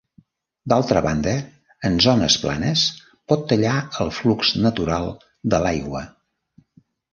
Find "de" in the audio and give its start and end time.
5.55-5.63